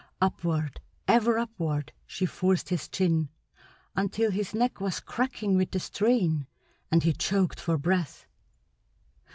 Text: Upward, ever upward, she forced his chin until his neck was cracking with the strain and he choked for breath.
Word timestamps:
Upward, 0.19 0.79
ever 1.07 1.37
upward, 1.37 1.91
she 2.07 2.25
forced 2.25 2.69
his 2.69 2.87
chin 2.87 3.29
until 3.95 4.31
his 4.31 4.55
neck 4.55 4.81
was 4.81 4.99
cracking 4.99 5.55
with 5.57 5.69
the 5.69 5.79
strain 5.79 6.47
and 6.89 7.03
he 7.03 7.13
choked 7.13 7.59
for 7.59 7.77
breath. 7.77 8.25